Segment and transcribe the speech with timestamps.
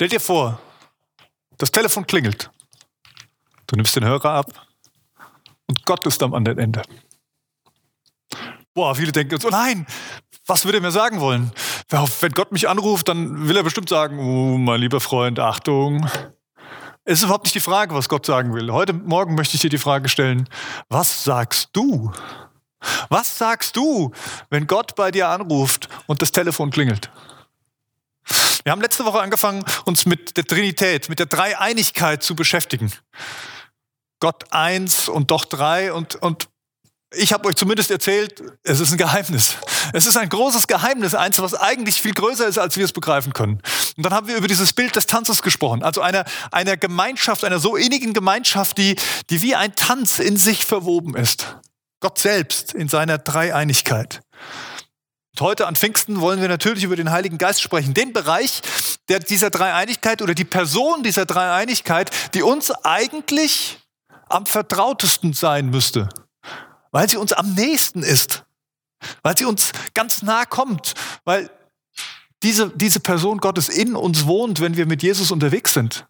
[0.00, 0.58] Stell dir vor,
[1.58, 2.50] das Telefon klingelt.
[3.66, 4.46] Du nimmst den Hörer ab
[5.66, 6.80] und Gott ist am anderen Ende.
[8.72, 9.86] Boah, viele denken jetzt, oh nein,
[10.46, 11.52] was würde er mir sagen wollen?
[11.90, 16.08] Wenn Gott mich anruft, dann will er bestimmt sagen, oh, mein lieber Freund, Achtung.
[17.04, 18.72] Es ist überhaupt nicht die Frage, was Gott sagen will.
[18.72, 20.48] Heute Morgen möchte ich dir die Frage stellen,
[20.88, 22.10] was sagst du?
[23.10, 24.12] Was sagst du,
[24.48, 27.10] wenn Gott bei dir anruft und das Telefon klingelt?
[28.64, 32.92] Wir haben letzte Woche angefangen, uns mit der Trinität, mit der Dreieinigkeit zu beschäftigen.
[34.20, 36.48] Gott eins und doch drei und, und
[37.12, 39.56] ich habe euch zumindest erzählt, es ist ein Geheimnis.
[39.92, 43.32] Es ist ein großes Geheimnis, eins, was eigentlich viel größer ist, als wir es begreifen
[43.32, 43.60] können.
[43.96, 47.58] Und dann haben wir über dieses Bild des Tanzes gesprochen, also einer, einer Gemeinschaft, einer
[47.58, 48.94] so innigen Gemeinschaft, die,
[49.28, 51.56] die wie ein Tanz in sich verwoben ist.
[51.98, 54.22] Gott selbst in seiner Dreieinigkeit.
[55.32, 57.94] Und heute an Pfingsten wollen wir natürlich über den Heiligen Geist sprechen.
[57.94, 58.62] Den Bereich
[59.08, 63.78] der, dieser Dreieinigkeit oder die Person dieser Dreieinigkeit, die uns eigentlich
[64.28, 66.08] am vertrautesten sein müsste
[66.90, 68.44] weil sie uns am nächsten ist,
[69.22, 71.50] weil sie uns ganz nah kommt, weil
[72.42, 76.06] diese, diese Person Gottes in uns wohnt, wenn wir mit Jesus unterwegs sind.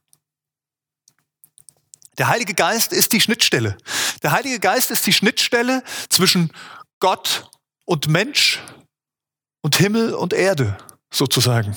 [2.18, 3.76] Der Heilige Geist ist die Schnittstelle.
[4.22, 6.52] Der Heilige Geist ist die Schnittstelle zwischen
[7.00, 7.50] Gott
[7.84, 8.60] und Mensch
[9.62, 10.76] und Himmel und Erde
[11.10, 11.76] sozusagen.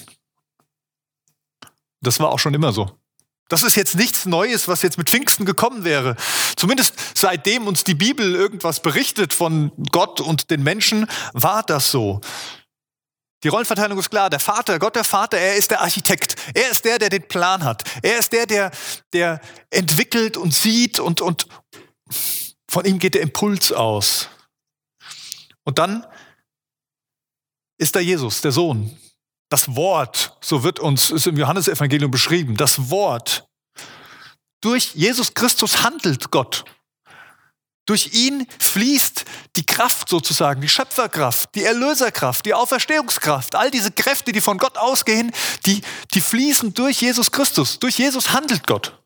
[2.02, 2.98] Das war auch schon immer so.
[3.50, 6.16] Das ist jetzt nichts Neues, was jetzt mit Pfingsten gekommen wäre.
[6.56, 12.22] Zumindest seitdem uns die Bibel irgendwas berichtet von Gott und den Menschen, war das so.
[13.44, 14.30] Die Rollenverteilung ist klar.
[14.30, 16.36] Der Vater, Gott der Vater, er ist der Architekt.
[16.54, 17.84] Er ist der, der den Plan hat.
[18.02, 18.72] Er ist der, der,
[19.12, 21.48] der entwickelt und sieht und, und
[22.70, 24.30] von ihm geht der Impuls aus.
[25.66, 26.06] Und dann
[27.84, 28.98] ist da Jesus, der Sohn,
[29.50, 33.46] das Wort, so wird uns ist im Johannesevangelium beschrieben, das Wort.
[34.62, 36.64] Durch Jesus Christus handelt Gott.
[37.86, 39.26] Durch ihn fließt
[39.58, 44.78] die Kraft sozusagen, die Schöpferkraft, die Erlöserkraft, die Auferstehungskraft, all diese Kräfte, die von Gott
[44.78, 45.34] ausgehen,
[45.66, 45.82] die,
[46.14, 47.80] die fließen durch Jesus Christus.
[47.80, 48.98] Durch Jesus handelt Gott.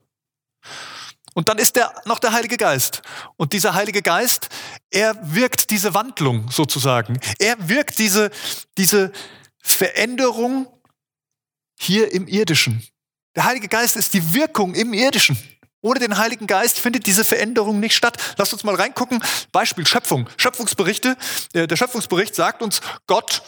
[1.38, 3.04] Und dann ist der noch der Heilige Geist.
[3.36, 4.50] Und dieser Heilige Geist,
[4.90, 7.20] er wirkt diese Wandlung sozusagen.
[7.38, 8.32] Er wirkt diese,
[8.78, 9.12] diese,
[9.68, 10.68] Veränderung
[11.78, 12.82] hier im Irdischen.
[13.36, 15.38] Der Heilige Geist ist die Wirkung im Irdischen.
[15.82, 18.18] Ohne den Heiligen Geist findet diese Veränderung nicht statt.
[18.38, 19.22] Lasst uns mal reingucken.
[19.52, 20.28] Beispiel Schöpfung.
[20.38, 21.16] Schöpfungsberichte.
[21.54, 23.44] Der Schöpfungsbericht sagt uns, Gott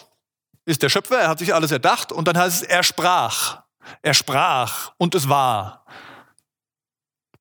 [0.65, 3.63] ist der Schöpfer, er hat sich alles erdacht und dann heißt es, er sprach.
[4.03, 5.85] Er sprach und es war.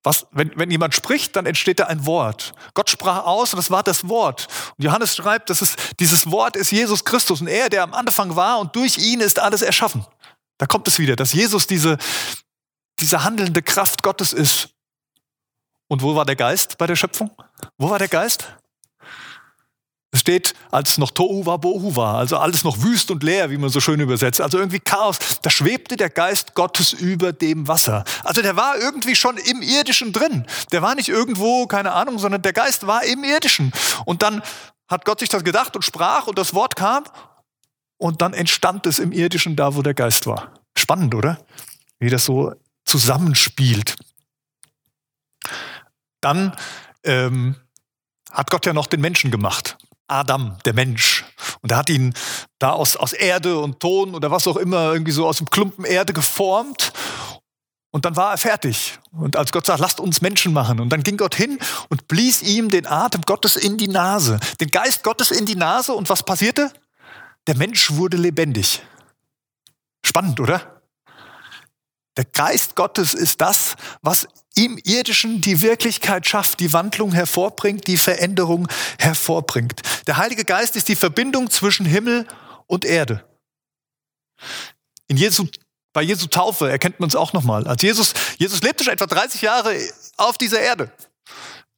[0.04, 2.52] Was, wenn, wenn jemand spricht, dann entsteht da ein Wort.
[2.74, 4.46] Gott sprach aus und das war das Wort.
[4.76, 8.36] Und Johannes schreibt, dass es, dieses Wort ist Jesus Christus und er, der am Anfang
[8.36, 10.06] war und durch ihn ist alles erschaffen.
[10.58, 11.98] Da kommt es wieder, dass Jesus diese,
[13.00, 14.70] diese handelnde Kraft Gottes ist.
[15.88, 17.30] Und wo war der Geist bei der Schöpfung?
[17.76, 18.54] Wo war der Geist?
[20.10, 23.58] Es steht, als noch Tohu war, Bohu war, also alles noch wüst und leer, wie
[23.58, 24.40] man so schön übersetzt.
[24.40, 25.18] Also irgendwie Chaos.
[25.42, 28.04] Da schwebte der Geist Gottes über dem Wasser.
[28.24, 30.46] Also der war irgendwie schon im Irdischen drin.
[30.72, 33.70] Der war nicht irgendwo, keine Ahnung, sondern der Geist war im Irdischen.
[34.06, 34.42] Und dann
[34.88, 37.04] hat Gott sich das gedacht und sprach und das Wort kam
[37.98, 40.54] und dann entstand es im Irdischen da, wo der Geist war.
[40.74, 41.38] Spannend, oder?
[41.98, 42.54] Wie das so
[42.86, 43.96] zusammenspielt.
[46.22, 46.56] Dann
[47.04, 47.56] ähm,
[48.30, 49.76] hat Gott ja noch den Menschen gemacht.
[50.08, 51.24] Adam, der Mensch.
[51.60, 52.14] Und er hat ihn
[52.58, 55.84] da aus, aus Erde und Ton oder was auch immer irgendwie so aus dem Klumpen
[55.84, 56.92] Erde geformt.
[57.90, 58.98] Und dann war er fertig.
[59.12, 60.80] Und als Gott sagt, lasst uns Menschen machen.
[60.80, 61.58] Und dann ging Gott hin
[61.88, 65.92] und blies ihm den Atem Gottes in die Nase, den Geist Gottes in die Nase.
[65.94, 66.72] Und was passierte?
[67.46, 68.82] Der Mensch wurde lebendig.
[70.04, 70.82] Spannend, oder?
[72.16, 77.96] Der Geist Gottes ist das, was im Irdischen die Wirklichkeit schafft, die Wandlung hervorbringt, die
[77.96, 78.66] Veränderung
[78.98, 79.82] hervorbringt.
[80.08, 82.26] Der Heilige Geist ist die Verbindung zwischen Himmel
[82.66, 83.24] und Erde.
[85.06, 85.46] In Jesu,
[85.92, 87.68] bei Jesu Taufe erkennt man es auch nochmal.
[87.68, 89.78] Als Jesus, Jesus lebte schon etwa 30 Jahre
[90.16, 90.90] auf dieser Erde.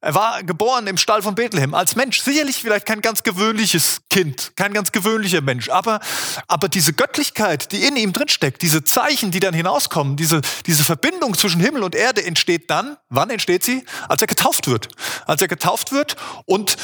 [0.03, 2.23] Er war geboren im Stall von Bethlehem als Mensch.
[2.23, 5.69] Sicherlich vielleicht kein ganz gewöhnliches Kind, kein ganz gewöhnlicher Mensch.
[5.69, 6.01] Aber,
[6.49, 11.37] aber diese Göttlichkeit, die in ihm drinsteckt, diese Zeichen, die dann hinauskommen, diese, diese Verbindung
[11.37, 13.85] zwischen Himmel und Erde entsteht dann, wann entsteht sie?
[14.09, 14.89] Als er getauft wird.
[15.27, 16.77] Als er getauft wird und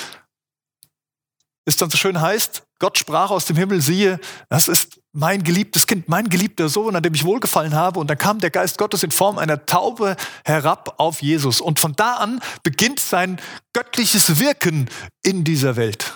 [1.65, 4.21] es dann so schön heißt, Gott sprach aus dem Himmel, siehe,
[4.51, 7.99] das ist mein geliebtes Kind, mein geliebter Sohn, an dem ich wohlgefallen habe.
[7.99, 10.15] Und dann kam der Geist Gottes in Form einer Taube
[10.45, 11.63] herab auf Jesus.
[11.63, 13.41] Und von da an beginnt sein
[13.73, 14.91] göttliches Wirken
[15.23, 16.13] in dieser Welt.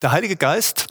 [0.00, 0.86] Der Heilige Geist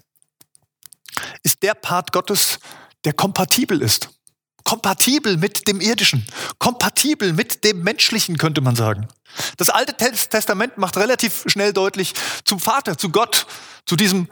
[1.41, 2.59] ist der Part Gottes,
[3.05, 4.18] der kompatibel ist.
[4.63, 6.27] Kompatibel mit dem Irdischen,
[6.57, 9.07] kompatibel mit dem Menschlichen, könnte man sagen.
[9.57, 12.13] Das Alte Testament macht relativ schnell deutlich,
[12.45, 13.45] zum Vater, zu Gott,
[13.85, 14.27] zu diesem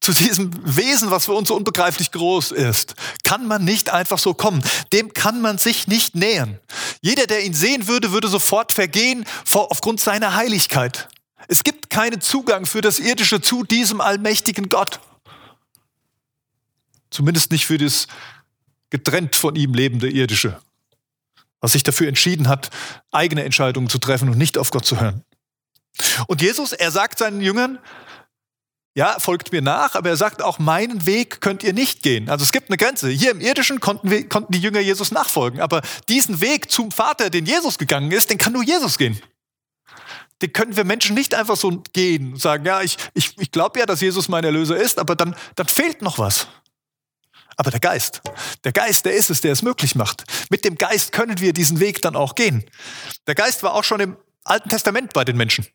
[0.00, 2.94] zu diesem Wesen, was für uns so unbegreiflich groß ist,
[3.24, 4.62] kann man nicht einfach so kommen.
[4.94, 6.58] Dem kann man sich nicht nähern.
[7.02, 11.08] Jeder, der ihn sehen würde, würde sofort vergehen aufgrund seiner Heiligkeit.
[11.48, 15.00] Es gibt keinen Zugang für das Irdische zu diesem allmächtigen Gott.
[17.10, 18.06] Zumindest nicht für das
[18.90, 20.60] getrennt von ihm lebende Irdische,
[21.60, 22.70] was sich dafür entschieden hat,
[23.10, 25.24] eigene Entscheidungen zu treffen und nicht auf Gott zu hören.
[26.26, 27.78] Und Jesus, er sagt seinen Jüngern,
[28.94, 32.28] ja, folgt mir nach, aber er sagt auch, meinen Weg könnt ihr nicht gehen.
[32.28, 33.08] Also es gibt eine Grenze.
[33.08, 37.30] Hier im Irdischen konnten, wir, konnten die Jünger Jesus nachfolgen, aber diesen Weg zum Vater,
[37.30, 39.20] den Jesus gegangen ist, den kann nur Jesus gehen.
[40.42, 43.78] Den können wir Menschen nicht einfach so gehen und sagen, ja, ich, ich, ich glaube
[43.78, 46.48] ja, dass Jesus mein Erlöser ist, aber dann, dann fehlt noch was.
[47.60, 48.22] Aber der Geist,
[48.64, 50.24] der Geist, der ist es, der es möglich macht.
[50.48, 52.64] Mit dem Geist können wir diesen Weg dann auch gehen.
[53.26, 55.66] Der Geist war auch schon im Alten Testament bei den Menschen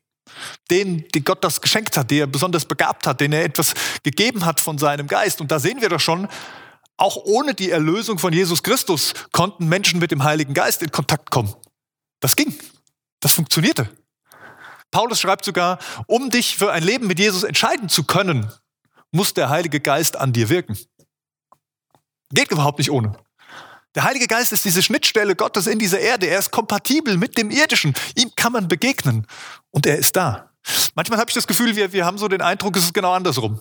[0.68, 3.72] den, den Gott das geschenkt hat, der er besonders begabt hat, den er etwas
[4.02, 5.40] gegeben hat von seinem Geist.
[5.40, 6.26] Und da sehen wir doch schon,
[6.96, 11.30] auch ohne die Erlösung von Jesus Christus konnten Menschen mit dem Heiligen Geist in Kontakt
[11.30, 11.54] kommen.
[12.18, 12.52] Das ging.
[13.20, 13.88] Das funktionierte.
[14.90, 15.78] Paulus schreibt sogar,
[16.08, 18.50] um dich für ein Leben mit Jesus entscheiden zu können,
[19.12, 20.76] muss der Heilige Geist an dir wirken.
[22.32, 23.16] Geht überhaupt nicht ohne.
[23.94, 26.26] Der Heilige Geist ist diese Schnittstelle Gottes in dieser Erde.
[26.26, 27.94] Er ist kompatibel mit dem Irdischen.
[28.14, 29.26] Ihm kann man begegnen
[29.70, 30.50] und er ist da.
[30.94, 33.60] Manchmal habe ich das Gefühl, wir, wir haben so den Eindruck, es ist genau andersrum.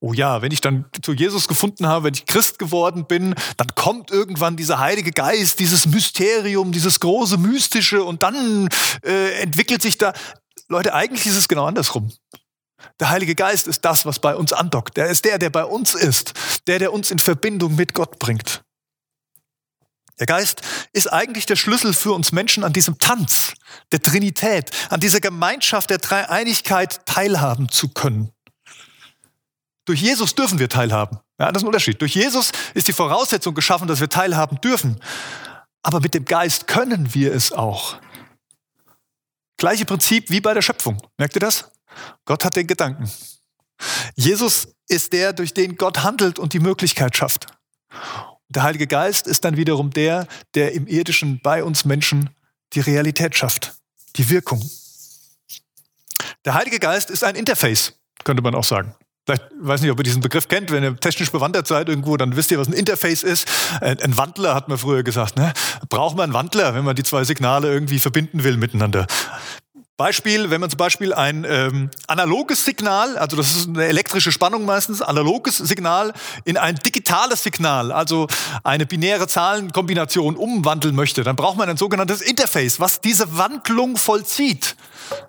[0.00, 3.68] Oh ja, wenn ich dann zu Jesus gefunden habe, wenn ich Christ geworden bin, dann
[3.76, 8.68] kommt irgendwann dieser Heilige Geist, dieses Mysterium, dieses große Mystische und dann
[9.04, 10.12] äh, entwickelt sich da.
[10.68, 12.10] Leute, eigentlich ist es genau andersrum.
[13.00, 14.96] Der Heilige Geist ist das, was bei uns andockt.
[14.96, 16.34] Der ist der, der bei uns ist,
[16.66, 18.62] der, der uns in Verbindung mit Gott bringt.
[20.18, 20.62] Der Geist
[20.92, 23.54] ist eigentlich der Schlüssel für uns Menschen an diesem Tanz
[23.90, 28.30] der Trinität, an dieser Gemeinschaft der Dreieinigkeit teilhaben zu können.
[29.84, 31.18] Durch Jesus dürfen wir teilhaben.
[31.40, 32.00] Ja, das ist ein Unterschied.
[32.00, 35.00] Durch Jesus ist die Voraussetzung geschaffen, dass wir teilhaben dürfen.
[35.82, 37.96] Aber mit dem Geist können wir es auch.
[39.56, 41.02] Gleiche Prinzip wie bei der Schöpfung.
[41.18, 41.72] Merkt ihr das?
[42.24, 43.10] Gott hat den Gedanken.
[44.14, 47.46] Jesus ist der, durch den Gott handelt und die Möglichkeit schafft.
[48.48, 52.30] Der Heilige Geist ist dann wiederum der, der im irdischen bei uns Menschen
[52.74, 53.74] die Realität schafft,
[54.16, 54.62] die Wirkung.
[56.44, 58.94] Der Heilige Geist ist ein Interface, könnte man auch sagen.
[59.24, 62.34] Vielleicht, weiß nicht, ob ihr diesen Begriff kennt, wenn ihr technisch bewandert seid irgendwo, dann
[62.34, 63.48] wisst ihr, was ein Interface ist.
[63.80, 65.36] Ein Wandler hat man früher gesagt.
[65.36, 65.52] Ne?
[65.88, 69.06] Braucht man einen Wandler, wenn man die zwei Signale irgendwie verbinden will miteinander.
[70.02, 74.64] Beispiel, wenn man zum Beispiel ein ähm, analoges Signal, also das ist eine elektrische Spannung
[74.64, 76.12] meistens, analoges Signal
[76.44, 78.26] in ein digitales Signal, also
[78.64, 84.74] eine binäre Zahlenkombination umwandeln möchte, dann braucht man ein sogenanntes Interface, was diese Wandlung vollzieht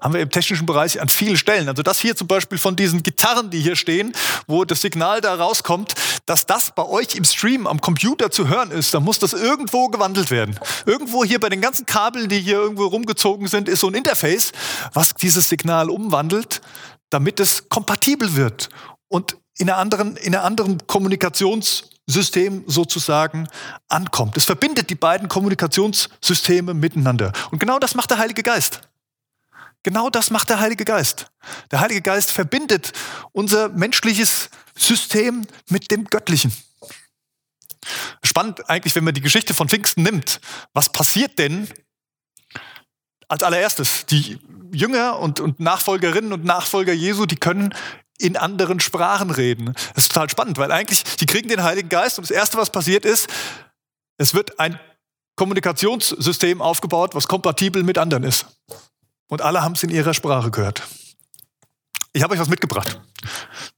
[0.01, 1.69] haben wir im technischen Bereich an vielen Stellen.
[1.69, 4.13] Also das hier zum Beispiel von diesen Gitarren, die hier stehen,
[4.47, 8.71] wo das Signal da rauskommt, dass das bei euch im Stream am Computer zu hören
[8.71, 10.59] ist, dann muss das irgendwo gewandelt werden.
[10.85, 14.51] Irgendwo hier bei den ganzen Kabeln, die hier irgendwo rumgezogen sind, ist so ein Interface,
[14.93, 16.61] was dieses Signal umwandelt,
[17.09, 18.69] damit es kompatibel wird
[19.07, 23.47] und in einer anderen, in einer anderen Kommunikationssystem sozusagen
[23.87, 24.37] ankommt.
[24.37, 27.31] Es verbindet die beiden Kommunikationssysteme miteinander.
[27.51, 28.81] Und genau das macht der Heilige Geist.
[29.83, 31.31] Genau das macht der Heilige Geist.
[31.71, 32.93] Der Heilige Geist verbindet
[33.33, 36.53] unser menschliches System mit dem Göttlichen.
[38.23, 40.39] Spannend eigentlich, wenn man die Geschichte von Pfingsten nimmt.
[40.73, 41.67] Was passiert denn
[43.27, 44.05] als allererstes?
[44.05, 44.39] Die
[44.71, 47.75] Jünger und, und Nachfolgerinnen und Nachfolger Jesu, die können
[48.17, 49.73] in anderen Sprachen reden.
[49.93, 52.71] Das ist total spannend, weil eigentlich, die kriegen den Heiligen Geist und das Erste, was
[52.71, 53.27] passiert ist,
[54.17, 54.79] es wird ein
[55.35, 58.45] Kommunikationssystem aufgebaut, was kompatibel mit anderen ist.
[59.27, 60.83] Und alle haben es in ihrer Sprache gehört.
[62.13, 62.99] Ich habe euch was mitgebracht.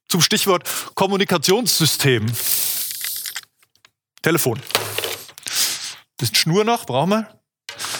[0.09, 2.25] Zum Stichwort Kommunikationssystem.
[4.21, 4.59] Telefon.
[6.17, 7.27] Bisschen Schnur noch, brauchen wir.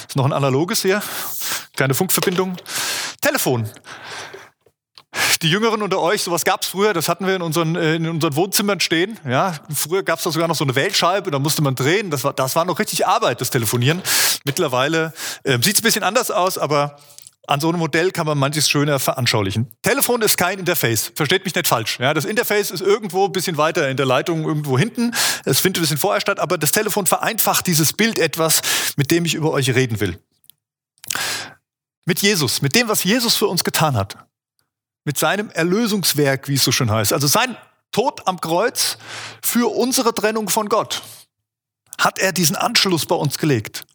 [0.08, 1.02] Ist noch ein analoges hier.
[1.76, 2.58] Kleine Funkverbindung.
[3.22, 3.70] Telefon.
[5.42, 8.08] Die Jüngeren unter euch, sowas gab es früher, das hatten wir in unseren, äh, in
[8.08, 9.20] unseren Wohnzimmern stehen.
[9.26, 12.10] Ja, früher gab es da sogar noch so eine Wählscheibe, da musste man drehen.
[12.10, 14.02] Das war, das war noch richtig Arbeit, das Telefonieren.
[14.44, 16.98] Mittlerweile äh, sieht es ein bisschen anders aus, aber
[17.48, 19.72] an so einem Modell kann man manches schöner veranschaulichen.
[19.82, 22.00] Telefon ist kein Interface, versteht mich nicht falsch.
[22.00, 25.14] Ja, das Interface ist irgendwo ein bisschen weiter in der Leitung, irgendwo hinten.
[25.46, 28.62] Es findet ein bisschen vorher statt, aber das Telefon vereinfacht dieses Bild etwas,
[28.98, 30.20] mit dem ich über euch reden will.
[32.06, 34.18] Mit Jesus, mit dem, was Jesus für uns getan hat,
[35.04, 37.14] mit seinem Erlösungswerk, wie es so schön heißt.
[37.14, 37.58] Also sein
[37.92, 38.98] Tod am Kreuz
[39.42, 41.02] für unsere Trennung von Gott
[41.98, 43.86] hat er diesen Anschluss bei uns gelegt.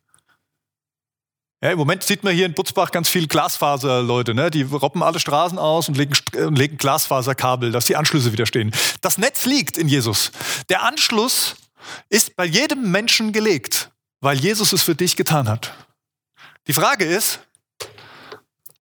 [1.62, 4.50] Ja, Im Moment sieht man hier in Butzbach ganz viel Glasfaserleute, ne?
[4.50, 8.73] die roppen alle Straßen aus und legen, äh, legen Glasfaserkabel, dass die Anschlüsse wieder stehen.
[9.02, 10.33] Das Netz liegt in Jesus.
[10.71, 11.57] Der Anschluss
[12.09, 13.90] ist bei jedem Menschen gelegt,
[14.21, 15.75] weil Jesus es für dich getan hat.
[16.67, 17.40] Die Frage ist,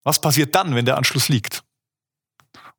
[0.03, 1.63] was passiert dann, wenn der Anschluss liegt?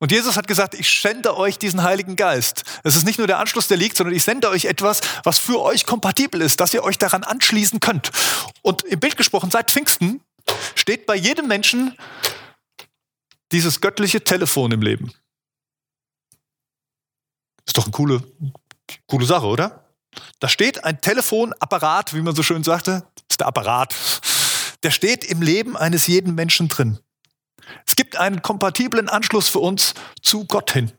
[0.00, 2.64] Und Jesus hat gesagt, ich sende euch diesen Heiligen Geist.
[2.84, 5.60] Es ist nicht nur der Anschluss, der liegt, sondern ich sende euch etwas, was für
[5.60, 8.10] euch kompatibel ist, dass ihr euch daran anschließen könnt.
[8.62, 10.22] Und im Bild gesprochen, seit Pfingsten
[10.74, 11.94] steht bei jedem Menschen
[13.52, 15.12] dieses göttliche Telefon im Leben.
[17.66, 18.22] Ist doch eine coole,
[19.06, 19.84] coole Sache, oder?
[20.40, 23.94] Da steht ein Telefonapparat, wie man so schön sagte, ist der Apparat.
[24.82, 26.98] Der steht im Leben eines jeden Menschen drin.
[28.00, 29.92] Gibt einen kompatiblen Anschluss für uns
[30.22, 30.90] zu Gott hin.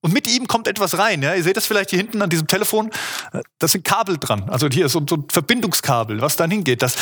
[0.00, 1.20] Und mit ihm kommt etwas rein.
[1.20, 1.34] Ja?
[1.34, 2.90] Ihr seht das vielleicht hier hinten an diesem Telefon.
[3.58, 4.48] Da sind Kabel dran.
[4.48, 6.80] Also hier ist so ein Verbindungskabel, was dann hingeht.
[6.80, 6.94] Das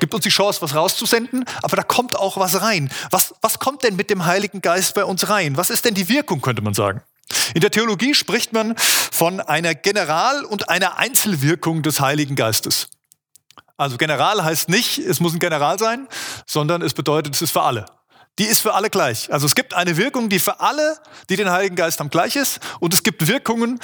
[0.00, 2.90] gibt uns die Chance, was rauszusenden, aber da kommt auch was rein.
[3.10, 5.56] Was, was kommt denn mit dem Heiligen Geist bei uns rein?
[5.56, 7.02] Was ist denn die Wirkung, könnte man sagen?
[7.54, 12.88] In der Theologie spricht man von einer General- und einer Einzelwirkung des Heiligen Geistes.
[13.82, 16.06] Also General heißt nicht, es muss ein General sein,
[16.46, 17.84] sondern es bedeutet, es ist für alle.
[18.38, 19.32] Die ist für alle gleich.
[19.32, 20.96] Also es gibt eine Wirkung, die für alle,
[21.28, 22.60] die den Heiligen Geist haben, gleich ist.
[22.80, 23.80] Und es gibt Wirkungen,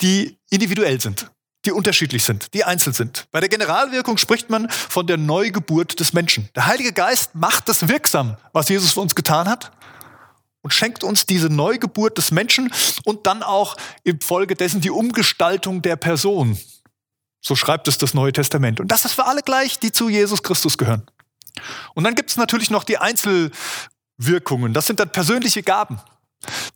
[0.00, 1.30] die individuell sind,
[1.66, 3.26] die unterschiedlich sind, die einzeln sind.
[3.32, 6.48] Bei der Generalwirkung spricht man von der Neugeburt des Menschen.
[6.54, 9.72] Der Heilige Geist macht das wirksam, was Jesus für uns getan hat
[10.62, 12.72] und schenkt uns diese Neugeburt des Menschen
[13.04, 16.58] und dann auch infolgedessen die Umgestaltung der Person.
[17.40, 18.80] So schreibt es das Neue Testament.
[18.80, 21.06] Und das ist für alle gleich, die zu Jesus Christus gehören.
[21.94, 24.72] Und dann gibt es natürlich noch die Einzelwirkungen.
[24.74, 26.00] Das sind dann persönliche Gaben.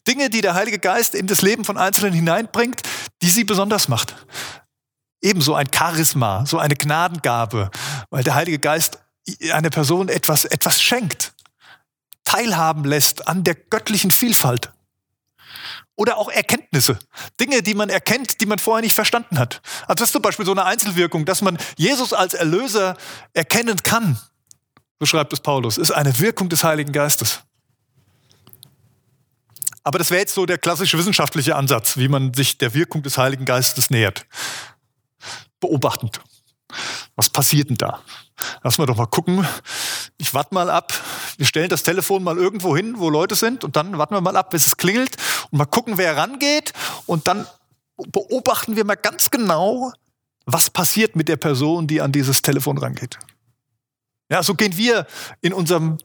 [0.06, 2.82] Dinge, die der Heilige Geist in das Leben von Einzelnen hineinbringt,
[3.22, 4.14] die sie besonders macht.
[5.22, 7.70] Ebenso ein Charisma, so eine Gnadengabe,
[8.10, 8.98] weil der Heilige Geist
[9.50, 11.32] einer Person etwas, etwas schenkt,
[12.24, 14.73] teilhaben lässt an der göttlichen Vielfalt.
[15.96, 16.98] Oder auch Erkenntnisse.
[17.40, 19.62] Dinge, die man erkennt, die man vorher nicht verstanden hat.
[19.82, 22.96] Also das ist zum Beispiel so eine Einzelwirkung, dass man Jesus als Erlöser
[23.32, 24.18] erkennen kann.
[24.98, 25.78] So schreibt es Paulus.
[25.78, 27.40] Ist eine Wirkung des Heiligen Geistes.
[29.84, 33.18] Aber das wäre jetzt so der klassische wissenschaftliche Ansatz, wie man sich der Wirkung des
[33.18, 34.26] Heiligen Geistes nähert.
[35.60, 36.20] Beobachtend.
[37.16, 38.00] Was passiert denn da?
[38.62, 39.46] Lass mal doch mal gucken.
[40.16, 40.92] Ich warte mal ab.
[41.36, 44.36] Wir stellen das Telefon mal irgendwo hin, wo Leute sind und dann warten wir mal
[44.36, 45.16] ab, bis es klingelt
[45.50, 46.72] und mal gucken, wer rangeht
[47.06, 47.46] und dann
[47.96, 49.92] beobachten wir mal ganz genau,
[50.46, 53.18] was passiert mit der Person, die an dieses Telefon rangeht.
[54.30, 55.06] Ja, so gehen wir
[55.40, 55.98] in unserem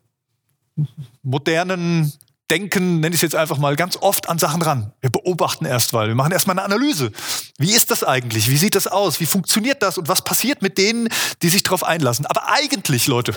[1.23, 2.13] modernen
[2.49, 4.91] denken, nenne ich es jetzt einfach mal, ganz oft an Sachen ran.
[5.01, 7.11] Wir beobachten erst mal, wir machen erstmal eine Analyse.
[7.57, 8.49] Wie ist das eigentlich?
[8.49, 9.19] Wie sieht das aus?
[9.19, 9.97] Wie funktioniert das?
[9.97, 11.09] Und was passiert mit denen,
[11.41, 12.25] die sich darauf einlassen?
[12.25, 13.35] Aber eigentlich, Leute,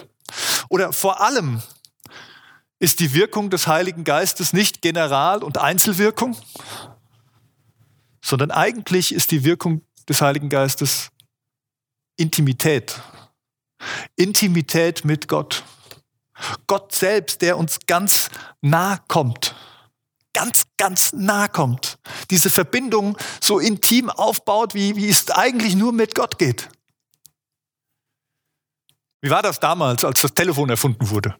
[0.68, 1.60] oder vor allem
[2.82, 6.36] ist die Wirkung des Heiligen Geistes nicht General- und Einzelwirkung,
[8.20, 11.10] sondern eigentlich ist die Wirkung des Heiligen Geistes
[12.16, 13.00] Intimität.
[14.16, 15.62] Intimität mit Gott.
[16.66, 18.30] Gott selbst, der uns ganz
[18.62, 19.54] nah kommt.
[20.32, 22.00] Ganz, ganz nah kommt.
[22.32, 26.68] Diese Verbindung so intim aufbaut, wie, wie es eigentlich nur mit Gott geht.
[29.20, 31.36] Wie war das damals, als das Telefon erfunden wurde?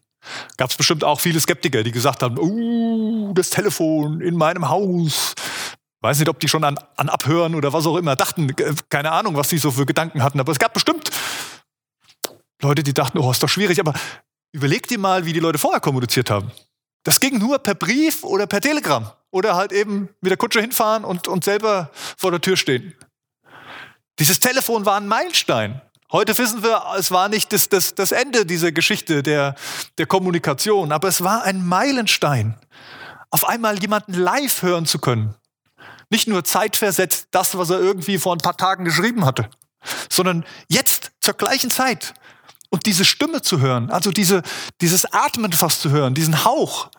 [0.57, 5.35] Gab es bestimmt auch viele Skeptiker, die gesagt haben, uh, das Telefon in meinem Haus.
[6.01, 8.51] Weiß nicht, ob die schon an, an Abhören oder was auch immer dachten.
[8.51, 10.41] Äh, keine Ahnung, was sie so für Gedanken hatten.
[10.41, 11.11] Aber es gab bestimmt
[12.61, 13.81] Leute, die dachten, oh, ist doch schwierig.
[13.81, 13.95] Aber
[14.53, 16.53] Überleg dir mal, wie die Leute vorher kommuniziert haben.
[17.05, 19.11] Das ging nur per Brief oder per Telegramm.
[19.31, 22.95] Oder halt eben mit der Kutsche hinfahren und, und selber vor der Tür stehen.
[24.19, 25.81] Dieses Telefon war ein Meilenstein.
[26.13, 29.55] Heute wissen wir, es war nicht das, das, das Ende dieser Geschichte der,
[29.97, 32.55] der Kommunikation, aber es war ein Meilenstein.
[33.31, 35.35] Auf einmal jemanden live hören zu können.
[36.11, 39.49] Nicht nur zeitversetzt das, was er irgendwie vor ein paar Tagen geschrieben hatte,
[40.11, 42.13] sondern jetzt zur gleichen Zeit
[42.69, 44.43] und diese Stimme zu hören, also diese,
[44.83, 46.91] dieses Atmen fast zu hören, diesen Hauch,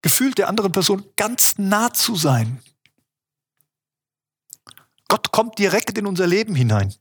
[0.00, 2.62] gefühlt der anderen Person ganz nah zu sein.
[5.08, 6.94] Gott kommt direkt in unser Leben hinein.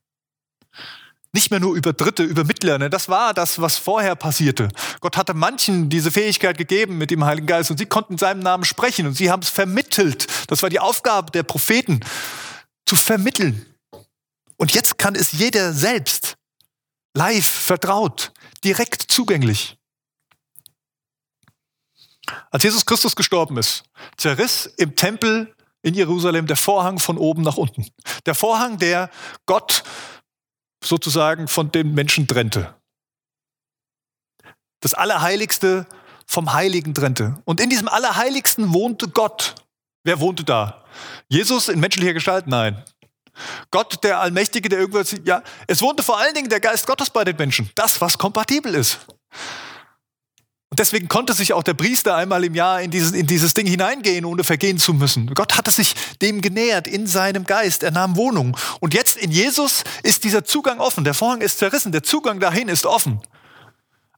[1.31, 2.79] Nicht mehr nur über Dritte, über Mittler.
[2.79, 2.89] Ne?
[2.89, 4.69] Das war das, was vorher passierte.
[4.99, 8.39] Gott hatte manchen diese Fähigkeit gegeben mit dem Heiligen Geist und sie konnten in seinem
[8.39, 10.25] Namen sprechen und sie haben es vermittelt.
[10.47, 11.99] Das war die Aufgabe der Propheten,
[12.85, 13.65] zu vermitteln.
[14.57, 16.35] Und jetzt kann es jeder selbst
[17.13, 18.31] live, vertraut,
[18.63, 19.77] direkt zugänglich.
[22.51, 23.83] Als Jesus Christus gestorben ist,
[24.17, 27.87] zerriss im Tempel in Jerusalem der Vorhang von oben nach unten.
[28.25, 29.09] Der Vorhang, der
[29.45, 29.83] Gott
[30.83, 32.73] sozusagen von den Menschen trennte.
[34.81, 35.85] Das Allerheiligste
[36.25, 37.41] vom Heiligen trennte.
[37.45, 39.55] Und in diesem Allerheiligsten wohnte Gott.
[40.03, 40.85] Wer wohnte da?
[41.27, 42.47] Jesus in menschlicher Gestalt?
[42.47, 42.83] Nein.
[43.71, 47.23] Gott, der Allmächtige, der irgendwas, ja, es wohnte vor allen Dingen der Geist Gottes bei
[47.23, 47.69] den Menschen.
[47.75, 48.99] Das, was kompatibel ist.
[50.79, 54.23] Deswegen konnte sich auch der Priester einmal im Jahr in dieses, in dieses Ding hineingehen,
[54.23, 55.33] ohne vergehen zu müssen.
[55.33, 57.83] Gott hatte sich dem genähert in seinem Geist.
[57.83, 58.55] Er nahm Wohnung.
[58.79, 61.03] Und jetzt in Jesus ist dieser Zugang offen.
[61.03, 61.91] Der Vorhang ist zerrissen.
[61.91, 63.19] Der Zugang dahin ist offen.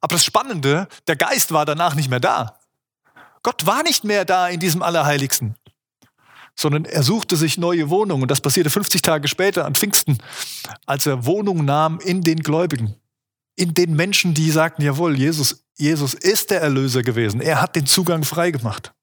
[0.02, 2.60] Aber das Spannende, der Geist war danach nicht mehr da.
[3.42, 5.56] Gott war nicht mehr da in diesem Allerheiligsten,
[6.56, 8.22] sondern er suchte sich neue Wohnungen.
[8.22, 10.20] Und das passierte 50 Tage später an Pfingsten,
[10.86, 12.98] als er Wohnung nahm in den Gläubigen,
[13.56, 17.42] in den Menschen, die sagten, jawohl, Jesus, Jesus ist der Erlöser gewesen.
[17.42, 18.94] Er hat den Zugang freigemacht.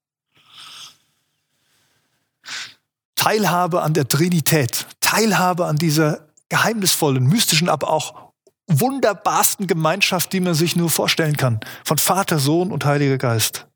[3.15, 8.31] Teilhabe an der Trinität, Teilhabe an dieser geheimnisvollen, mystischen, aber auch
[8.67, 11.59] wunderbarsten Gemeinschaft, die man sich nur vorstellen kann.
[11.83, 13.67] Von Vater, Sohn und Heiliger Geist.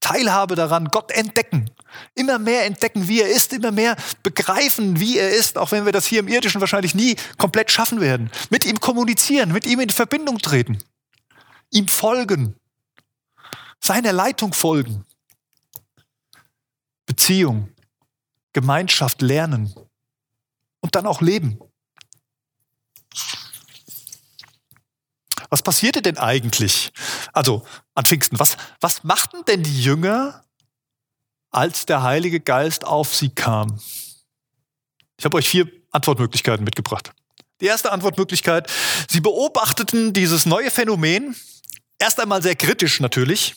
[0.00, 1.70] Teilhabe daran, Gott entdecken.
[2.16, 5.92] Immer mehr entdecken, wie er ist, immer mehr begreifen, wie er ist, auch wenn wir
[5.92, 8.32] das hier im irdischen wahrscheinlich nie komplett schaffen werden.
[8.50, 10.78] Mit ihm kommunizieren, mit ihm in Verbindung treten,
[11.70, 12.58] ihm folgen,
[13.80, 15.04] seiner Leitung folgen.
[17.06, 17.72] Beziehung,
[18.52, 19.74] Gemeinschaft lernen
[20.80, 21.58] und dann auch leben.
[25.50, 26.92] Was passierte denn eigentlich?
[27.32, 30.44] Also an Pfingsten, was, was machten denn die Jünger,
[31.50, 33.80] als der Heilige Geist auf sie kam?
[35.18, 37.12] Ich habe euch vier Antwortmöglichkeiten mitgebracht.
[37.60, 38.70] Die erste Antwortmöglichkeit,
[39.08, 41.34] sie beobachteten dieses neue Phänomen,
[41.98, 43.54] erst einmal sehr kritisch natürlich,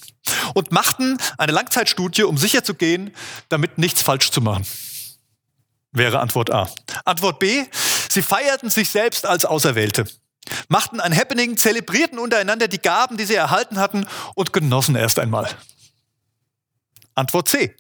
[0.54, 3.16] und machten eine Langzeitstudie, um sicherzugehen,
[3.48, 4.66] damit nichts falsch zu machen.
[5.92, 6.70] Wäre Antwort A.
[7.06, 7.66] Antwort B,
[8.10, 10.06] sie feierten sich selbst als Auserwählte
[10.68, 15.50] machten ein Happening, zelebrierten untereinander die Gaben, die sie erhalten hatten und genossen erst einmal.
[17.16, 17.76] Antwort C.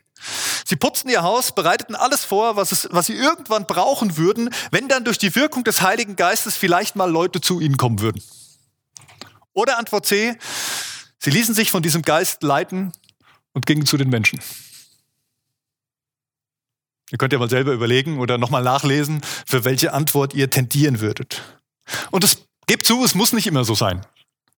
[0.65, 4.87] Sie putzten ihr Haus, bereiteten alles vor, was, es, was sie irgendwann brauchen würden, wenn
[4.87, 8.21] dann durch die Wirkung des Heiligen Geistes vielleicht mal Leute zu ihnen kommen würden.
[9.59, 10.37] Oder Antwort C.
[11.19, 12.93] Sie ließen sich von diesem Geist leiten
[13.53, 14.39] und gingen zu den Menschen.
[17.11, 21.41] Ihr könnt ja mal selber überlegen oder nochmal nachlesen, für welche Antwort ihr tendieren würdet.
[22.11, 24.05] Und es Gebt zu, es muss nicht immer so sein.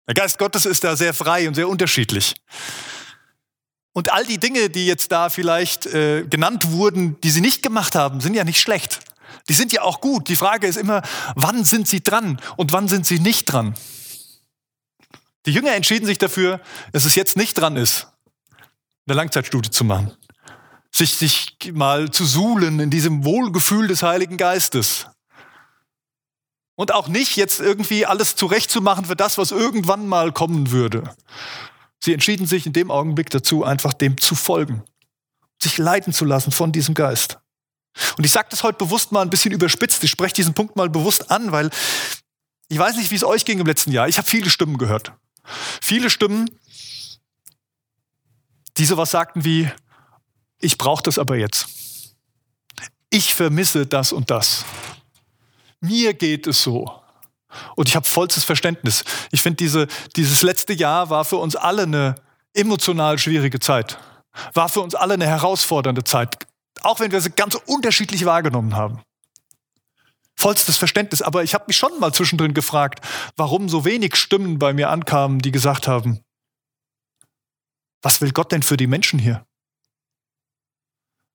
[0.06, 2.34] Der Geist Gottes ist da sehr frei und sehr unterschiedlich.
[3.94, 7.94] Und all die Dinge, die jetzt da vielleicht äh, genannt wurden, die sie nicht gemacht
[7.94, 9.00] haben, sind ja nicht schlecht.
[9.48, 10.28] Die sind ja auch gut.
[10.28, 11.00] Die Frage ist immer,
[11.36, 13.74] wann sind sie dran und wann sind sie nicht dran?
[15.46, 16.60] Die Jünger entschieden sich dafür,
[16.92, 18.06] dass es jetzt nicht dran ist,
[19.06, 20.12] eine Langzeitstudie zu machen.
[20.94, 25.06] Sich, sich mal zu suhlen in diesem Wohlgefühl des Heiligen Geistes.
[26.74, 31.14] Und auch nicht jetzt irgendwie alles zurechtzumachen für das, was irgendwann mal kommen würde.
[32.04, 34.82] Sie entschieden sich in dem Augenblick dazu, einfach dem zu folgen,
[35.60, 37.38] sich leiten zu lassen von diesem Geist.
[38.16, 40.02] Und ich sage das heute bewusst mal ein bisschen überspitzt.
[40.04, 41.70] Ich spreche diesen Punkt mal bewusst an, weil
[42.68, 44.08] ich weiß nicht, wie es euch ging im letzten Jahr.
[44.08, 45.12] Ich habe viele Stimmen gehört.
[45.44, 46.48] Viele Stimmen,
[48.76, 49.70] die sowas sagten wie,
[50.58, 51.68] ich brauche das aber jetzt.
[53.10, 54.64] Ich vermisse das und das.
[55.80, 57.02] Mir geht es so.
[57.76, 59.04] Und ich habe vollstes Verständnis.
[59.30, 62.14] Ich finde, diese, dieses letzte Jahr war für uns alle eine
[62.54, 63.98] emotional schwierige Zeit.
[64.54, 66.46] War für uns alle eine herausfordernde Zeit.
[66.82, 69.02] Auch wenn wir sie ganz unterschiedlich wahrgenommen haben.
[70.42, 71.22] Vollstes Verständnis.
[71.22, 72.98] Aber ich habe mich schon mal zwischendrin gefragt,
[73.36, 76.20] warum so wenig Stimmen bei mir ankamen, die gesagt haben,
[78.02, 79.46] was will Gott denn für die Menschen hier?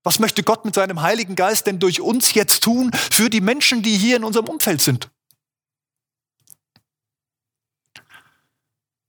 [0.03, 3.81] Was möchte Gott mit seinem Heiligen Geist denn durch uns jetzt tun für die Menschen,
[3.81, 5.09] die hier in unserem Umfeld sind?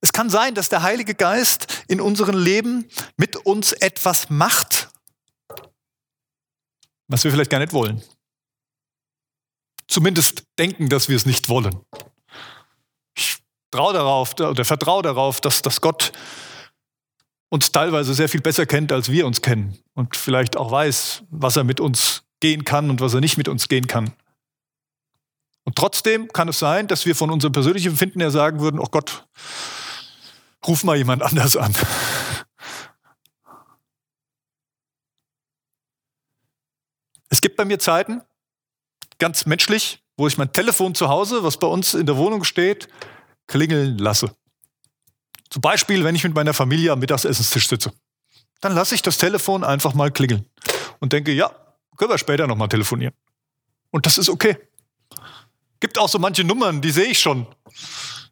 [0.01, 4.91] Es kann sein, dass der Heilige Geist in unserem Leben mit uns etwas macht,
[7.09, 8.01] was wir vielleicht gar nicht wollen.
[9.88, 11.81] Zumindest denken, dass wir es nicht wollen.
[13.16, 13.38] Ich
[13.70, 16.12] traue darauf oder vertraue darauf, dass, dass Gott
[17.48, 21.57] uns teilweise sehr viel besser kennt, als wir uns kennen und vielleicht auch weiß, was
[21.57, 24.12] er mit uns gehen kann und was er nicht mit uns gehen kann.
[25.64, 28.88] Und trotzdem kann es sein, dass wir von unserem persönlichen Empfinden her sagen würden, oh
[28.90, 29.27] Gott,
[30.66, 31.74] ruf mal jemand anders an.
[37.31, 38.22] Es gibt bei mir Zeiten,
[39.19, 42.89] ganz menschlich, wo ich mein Telefon zu Hause, was bei uns in der Wohnung steht,
[43.47, 44.35] klingeln lasse.
[45.51, 47.93] Zum Beispiel, wenn ich mit meiner Familie am Mittagsessenstisch sitze.
[48.61, 50.45] dann lasse ich das Telefon einfach mal klingeln
[50.99, 51.51] und denke, ja,
[51.97, 53.15] können wir später nochmal telefonieren.
[53.91, 54.57] Und das ist okay.
[55.81, 57.47] Gibt auch so manche Nummern, die sehe ich schon.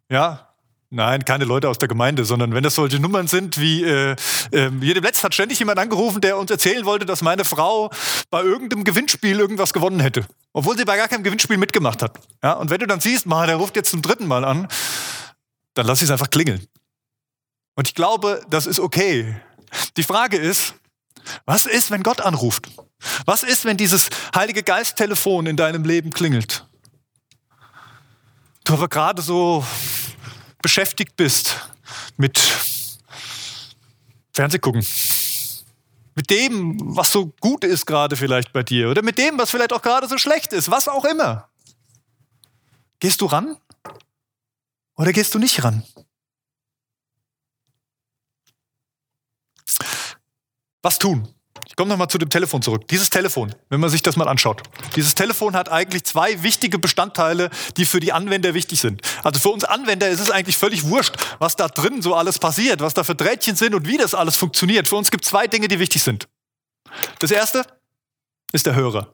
[0.09, 0.45] Ja,
[0.90, 4.12] Nein, keine Leute aus der Gemeinde, sondern wenn das solche Nummern sind wie, äh,
[4.53, 7.90] äh, dem Letzten hat ständig jemand angerufen, der uns erzählen wollte, dass meine Frau
[8.31, 10.27] bei irgendeinem Gewinnspiel irgendwas gewonnen hätte.
[10.53, 12.20] Obwohl sie bei gar keinem Gewinnspiel mitgemacht hat.
[12.42, 14.68] Ja, und wenn du dann siehst, mal, der ruft jetzt zum dritten Mal an,
[15.75, 16.64] dann lass ich es einfach klingeln.
[17.75, 19.37] Und ich glaube, das ist okay.
[19.96, 20.75] Die Frage ist,
[21.44, 22.68] was ist, wenn Gott anruft?
[23.27, 26.64] Was ist, wenn dieses Heilige Geist-Telefon in deinem Leben klingelt?
[28.64, 29.64] Du aber gerade so
[30.66, 31.70] beschäftigt bist
[32.16, 32.40] mit
[34.33, 34.85] Fernsehgucken,
[36.16, 39.72] mit dem, was so gut ist gerade vielleicht bei dir oder mit dem, was vielleicht
[39.72, 41.48] auch gerade so schlecht ist, was auch immer.
[42.98, 43.57] Gehst du ran
[44.96, 45.85] oder gehst du nicht ran?
[50.83, 51.33] Was tun?
[51.76, 52.88] Ich komme nochmal zu dem Telefon zurück.
[52.88, 54.62] Dieses Telefon, wenn man sich das mal anschaut.
[54.96, 59.02] Dieses Telefon hat eigentlich zwei wichtige Bestandteile, die für die Anwender wichtig sind.
[59.22, 62.80] Also für uns Anwender ist es eigentlich völlig wurscht, was da drin so alles passiert,
[62.80, 64.88] was da für Drähtchen sind und wie das alles funktioniert.
[64.88, 66.28] Für uns gibt es zwei Dinge, die wichtig sind.
[67.18, 67.66] Das erste
[68.54, 69.12] ist der Hörer.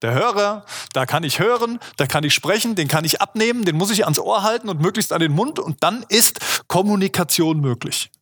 [0.00, 3.74] Der Hörer, da kann ich hören, da kann ich sprechen, den kann ich abnehmen, den
[3.74, 8.12] muss ich ans Ohr halten und möglichst an den Mund und dann ist Kommunikation möglich.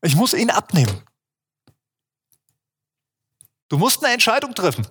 [0.00, 1.02] Ich muss ihn abnehmen.
[3.68, 4.86] Du musst eine Entscheidung treffen.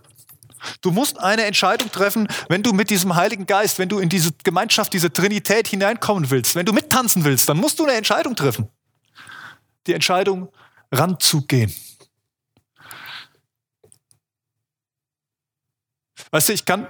[0.82, 4.32] Du musst eine Entscheidung treffen, wenn du mit diesem Heiligen Geist, wenn du in diese
[4.44, 8.70] Gemeinschaft, diese Trinität hineinkommen willst, wenn du mittanzen willst, dann musst du eine Entscheidung treffen.
[9.88, 10.52] Die Entscheidung,
[10.92, 11.74] ranzugehen.
[16.32, 16.88] Weißt du, ich kann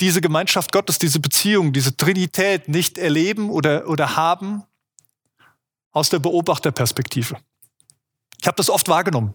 [0.00, 4.64] diese Gemeinschaft Gottes, diese Beziehung, diese Trinität nicht erleben oder, oder haben
[5.92, 7.36] aus der Beobachterperspektive.
[8.40, 9.34] Ich habe das oft wahrgenommen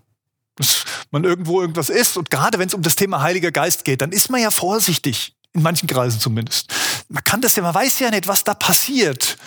[1.12, 2.18] man irgendwo irgendwas ist.
[2.18, 5.36] Und gerade wenn es um das Thema Heiliger Geist geht, dann ist man ja vorsichtig.
[5.54, 6.72] In manchen Kreisen zumindest.
[7.10, 9.38] Man kann das ja, man weiß ja nicht, was da passiert.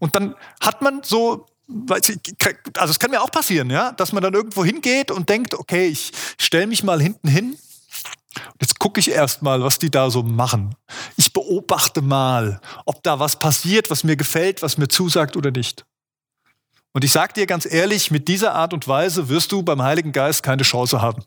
[0.00, 1.46] Und dann hat man so,
[1.94, 2.12] also
[2.92, 6.10] es kann mir auch passieren, ja, dass man dann irgendwo hingeht und denkt, okay, ich
[6.38, 7.56] stelle mich mal hinten hin.
[8.60, 10.74] Jetzt gucke ich erst mal, was die da so machen.
[11.16, 15.84] Ich beobachte mal, ob da was passiert, was mir gefällt, was mir zusagt oder nicht.
[16.92, 20.12] Und ich sage dir ganz ehrlich, mit dieser Art und Weise wirst du beim Heiligen
[20.12, 21.22] Geist keine Chance haben.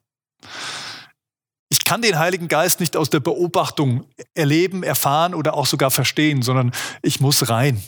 [1.70, 6.42] Ich kann den Heiligen Geist nicht aus der Beobachtung erleben, erfahren oder auch sogar verstehen,
[6.42, 6.72] sondern
[7.02, 7.82] ich muss rein.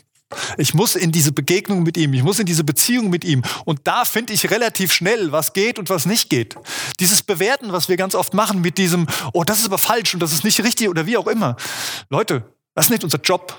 [0.58, 3.44] Ich muss in diese Begegnung mit ihm, ich muss in diese Beziehung mit ihm.
[3.64, 6.56] Und da finde ich relativ schnell, was geht und was nicht geht.
[7.00, 10.20] Dieses Bewerten, was wir ganz oft machen mit diesem, oh, das ist aber falsch und
[10.20, 11.56] das ist nicht richtig oder wie auch immer.
[12.10, 13.56] Leute, das ist nicht unser Job.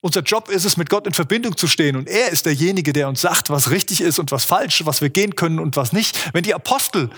[0.00, 1.96] Unser Job ist es, mit Gott in Verbindung zu stehen.
[1.96, 5.10] Und er ist derjenige, der uns sagt, was richtig ist und was falsch, was wir
[5.10, 6.32] gehen können und was nicht.
[6.32, 7.10] Wenn die Apostel,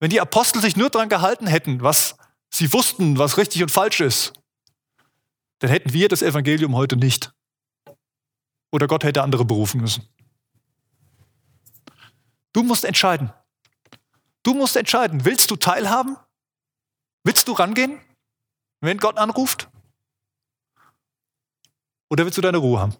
[0.00, 2.16] wenn die Apostel sich nur daran gehalten hätten, was
[2.50, 4.32] sie wussten, was richtig und falsch ist,
[5.58, 7.32] dann hätten wir das Evangelium heute nicht.
[8.72, 10.08] Oder Gott hätte andere berufen müssen.
[12.52, 13.32] Du musst entscheiden.
[14.42, 15.24] Du musst entscheiden.
[15.26, 16.16] Willst du teilhaben?
[17.24, 18.00] Willst du rangehen,
[18.80, 19.68] wenn Gott anruft?
[22.08, 22.96] Oder willst du deine Ruhe haben?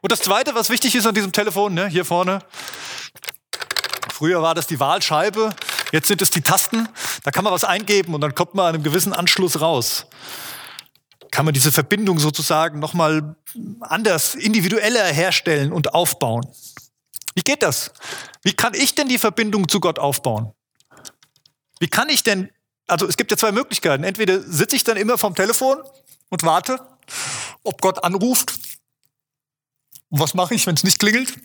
[0.00, 2.40] Und das Zweite, was wichtig ist an diesem Telefon, ne, hier vorne,
[4.12, 5.54] früher war das die Wahlscheibe,
[5.92, 6.88] jetzt sind es die Tasten.
[7.24, 10.06] Da kann man was eingeben und dann kommt man an einem gewissen Anschluss raus.
[11.30, 13.36] Kann man diese Verbindung sozusagen nochmal
[13.80, 16.46] anders, individueller herstellen und aufbauen.
[17.34, 17.92] Wie geht das?
[18.42, 20.52] Wie kann ich denn die Verbindung zu Gott aufbauen?
[21.78, 22.50] Wie kann ich denn,
[22.86, 24.04] also es gibt ja zwei Möglichkeiten.
[24.04, 25.82] Entweder sitze ich dann immer vom Telefon
[26.28, 26.78] und warte,
[27.62, 28.58] ob Gott anruft.
[30.08, 31.38] Und was mache ich, wenn es nicht klingelt?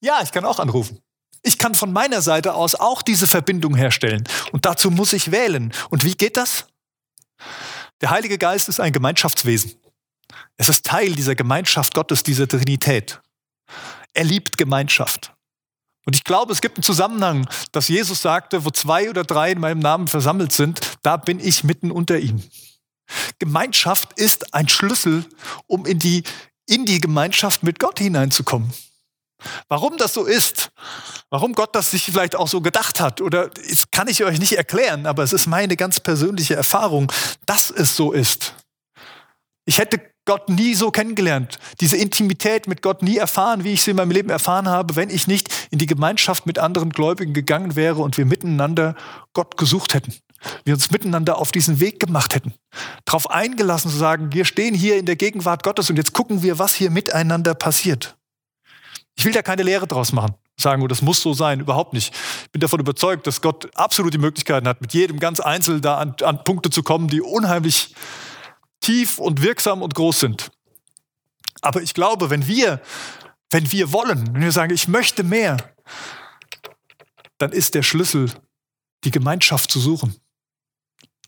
[0.00, 1.00] Ja, ich kann auch anrufen.
[1.42, 4.24] Ich kann von meiner Seite aus auch diese Verbindung herstellen.
[4.52, 5.72] Und dazu muss ich wählen.
[5.90, 6.66] Und wie geht das?
[8.00, 9.74] Der Heilige Geist ist ein Gemeinschaftswesen.
[10.56, 13.20] Es ist Teil dieser Gemeinschaft Gottes, dieser Trinität.
[14.14, 15.33] Er liebt Gemeinschaft.
[16.04, 19.60] Und ich glaube, es gibt einen Zusammenhang, dass Jesus sagte, wo zwei oder drei in
[19.60, 22.48] meinem Namen versammelt sind, da bin ich mitten unter ihnen.
[23.38, 25.24] Gemeinschaft ist ein Schlüssel,
[25.66, 26.24] um in die,
[26.66, 28.72] in die Gemeinschaft mit Gott hineinzukommen.
[29.68, 30.70] Warum das so ist,
[31.28, 34.56] warum Gott das sich vielleicht auch so gedacht hat, oder das kann ich euch nicht
[34.56, 37.12] erklären, aber es ist meine ganz persönliche Erfahrung,
[37.44, 38.54] dass es so ist.
[39.66, 43.90] Ich hätte Gott nie so kennengelernt, diese Intimität mit Gott nie erfahren, wie ich sie
[43.90, 47.76] in meinem Leben erfahren habe, wenn ich nicht in die Gemeinschaft mit anderen Gläubigen gegangen
[47.76, 48.94] wäre und wir miteinander
[49.34, 50.14] Gott gesucht hätten.
[50.64, 52.54] Wir uns miteinander auf diesen Weg gemacht hätten.
[53.04, 56.58] Darauf eingelassen zu sagen, wir stehen hier in der Gegenwart Gottes und jetzt gucken wir,
[56.58, 58.16] was hier miteinander passiert.
[59.16, 60.34] Ich will da keine Lehre draus machen.
[60.58, 61.60] Sagen, oh, das muss so sein.
[61.60, 62.14] Überhaupt nicht.
[62.44, 65.98] Ich bin davon überzeugt, dass Gott absolut die Möglichkeiten hat, mit jedem ganz einzeln da
[65.98, 67.94] an, an Punkte zu kommen, die unheimlich
[68.84, 70.50] tief und wirksam und groß sind.
[71.62, 72.80] Aber ich glaube, wenn wir,
[73.50, 75.74] wenn wir wollen, wenn wir sagen, ich möchte mehr,
[77.38, 78.30] dann ist der Schlüssel,
[79.04, 80.16] die Gemeinschaft zu suchen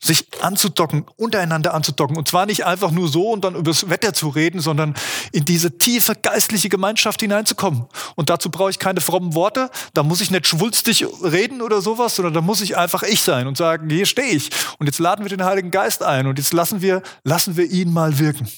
[0.02, 2.16] sich anzudocken, untereinander anzudocken.
[2.16, 4.94] Und zwar nicht einfach nur so und dann über das Wetter zu reden, sondern
[5.32, 7.86] in diese tiefe geistliche Gemeinschaft hineinzukommen.
[8.14, 9.70] Und dazu brauche ich keine frommen Worte.
[9.94, 13.46] Da muss ich nicht schwulstig reden oder sowas, sondern da muss ich einfach ich sein
[13.46, 14.50] und sagen, hier stehe ich.
[14.78, 17.92] Und jetzt laden wir den Heiligen Geist ein und jetzt lassen wir, lassen wir ihn
[17.92, 18.48] mal wirken.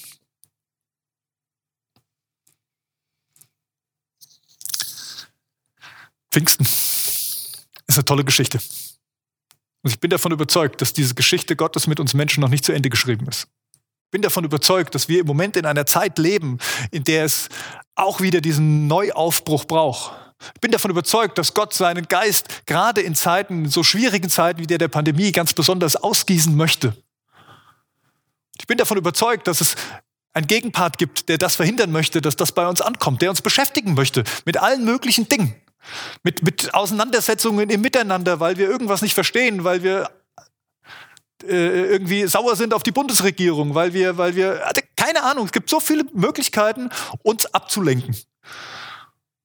[6.31, 8.59] Pfingsten ist eine tolle Geschichte.
[9.81, 12.73] Und ich bin davon überzeugt, dass diese Geschichte Gottes mit uns Menschen noch nicht zu
[12.73, 13.47] Ende geschrieben ist.
[13.73, 16.57] Ich bin davon überzeugt, dass wir im Moment in einer Zeit leben,
[16.91, 17.47] in der es
[17.95, 20.13] auch wieder diesen Neuaufbruch braucht.
[20.55, 24.67] Ich bin davon überzeugt, dass Gott seinen Geist gerade in Zeiten, so schwierigen Zeiten wie
[24.67, 26.95] der der Pandemie, ganz besonders ausgießen möchte.
[28.59, 29.75] Ich bin davon überzeugt, dass es
[30.33, 33.93] einen Gegenpart gibt, der das verhindern möchte, dass das bei uns ankommt, der uns beschäftigen
[33.93, 35.55] möchte mit allen möglichen Dingen.
[36.23, 40.09] Mit, mit Auseinandersetzungen im Miteinander, weil wir irgendwas nicht verstehen, weil wir
[41.43, 44.61] äh, irgendwie sauer sind auf die Bundesregierung, weil wir, weil wir,
[44.95, 46.89] keine Ahnung, es gibt so viele Möglichkeiten,
[47.23, 48.15] uns abzulenken.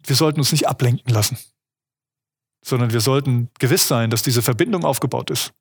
[0.05, 1.39] Wir sollten uns nicht ablenken lassen,
[2.65, 5.53] sondern wir sollten gewiss sein, dass diese Verbindung aufgebaut ist,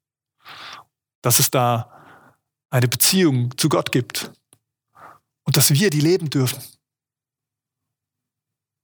[1.22, 1.92] dass es da
[2.72, 4.32] eine Beziehung zu Gott gibt
[5.44, 6.62] und dass wir die leben dürfen.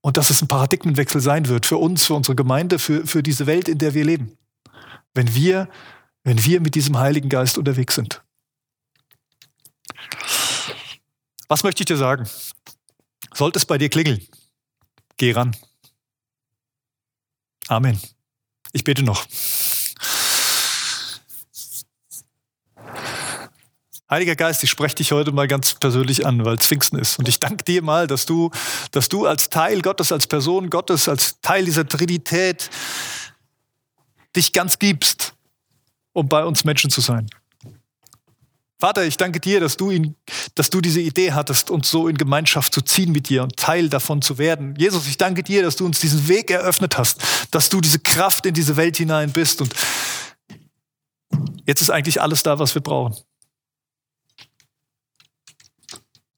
[0.01, 3.47] Und dass es ein Paradigmenwechsel sein wird für uns, für unsere Gemeinde, für, für diese
[3.47, 4.37] Welt, in der wir leben.
[5.13, 5.69] Wenn wir,
[6.23, 8.23] wenn wir mit diesem Heiligen Geist unterwegs sind.
[11.47, 12.29] Was möchte ich dir sagen?
[13.33, 14.25] Sollte es bei dir klingeln,
[15.17, 15.55] geh ran.
[17.67, 17.99] Amen.
[18.71, 19.25] Ich bete noch.
[24.09, 27.19] Heiliger Geist, ich spreche dich heute mal ganz persönlich an, weil es Pfingsten ist.
[27.19, 28.49] Und ich danke dir mal, dass du,
[28.89, 32.71] dass du als Teil Gottes, als Person Gottes, als Teil dieser Trinität
[34.35, 35.35] dich ganz gibst,
[36.13, 37.29] um bei uns Menschen zu sein.
[38.79, 40.15] Vater, ich danke dir, dass du, ihn,
[40.55, 43.89] dass du diese Idee hattest, uns so in Gemeinschaft zu ziehen mit dir und Teil
[43.89, 44.73] davon zu werden.
[44.75, 48.47] Jesus, ich danke dir, dass du uns diesen Weg eröffnet hast, dass du diese Kraft
[48.47, 49.61] in diese Welt hinein bist.
[49.61, 49.75] Und
[51.65, 53.15] jetzt ist eigentlich alles da, was wir brauchen.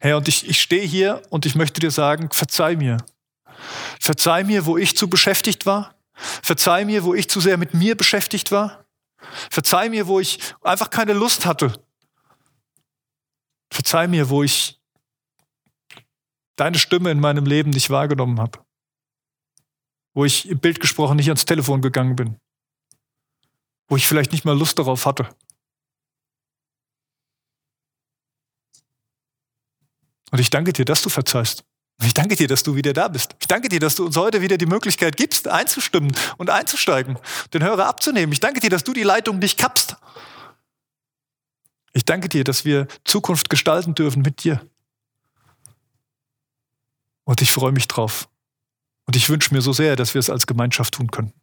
[0.04, 2.98] Herr, und ich, ich stehe hier und ich möchte dir sagen, verzeih mir.
[4.00, 5.94] Verzeih mir, wo ich zu beschäftigt war.
[6.16, 8.84] Verzeih mir, wo ich zu sehr mit mir beschäftigt war.
[9.52, 11.74] Verzeih mir, wo ich einfach keine Lust hatte.
[13.72, 14.82] Verzeih mir, wo ich
[16.56, 18.58] deine Stimme in meinem Leben nicht wahrgenommen habe.
[20.16, 22.40] Wo ich im Bild gesprochen nicht ans Telefon gegangen bin.
[23.88, 25.30] Wo ich vielleicht nicht mal Lust darauf hatte.
[30.32, 31.63] Und ich danke dir, dass du verzeihst.
[32.04, 33.36] Ich danke dir, dass du wieder da bist.
[33.39, 37.20] Ich danke dir, dass du uns heute wieder die Möglichkeit gibst, einzustimmen und einzusteigen,
[37.54, 38.34] den Hörer abzunehmen.
[38.34, 39.98] Ich danke dir, dass du die Leitung nicht kappst.
[41.94, 44.65] Ich danke dir, dass wir Zukunft gestalten dürfen mit dir.
[47.24, 48.30] Und ich freue mich drauf.
[49.06, 51.34] Und ich wünsche mir so sehr, dass wir es als Gemeinschaft tun können.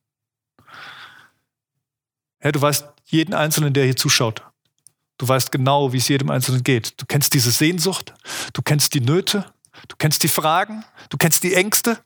[2.40, 4.47] Herr, du weißt jeden Einzelnen, der hier zuschaut.
[5.18, 7.00] Du weißt genau, wie es jedem Einzelnen geht.
[7.00, 8.14] Du kennst diese Sehnsucht,
[8.52, 9.52] du kennst die Nöte,
[9.88, 12.02] du kennst die Fragen, du kennst die Ängste.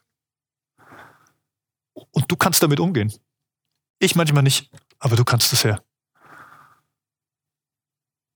[1.95, 3.13] Und du kannst damit umgehen.
[3.99, 5.85] Ich manchmal nicht, aber du kannst es her.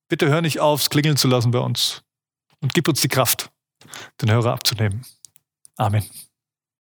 [0.08, 2.02] Bitte hör nicht auf, es klingeln zu lassen bei uns.
[2.60, 3.50] Und gib uns die Kraft,
[4.20, 5.04] den Hörer abzunehmen.
[5.76, 6.08] Amen.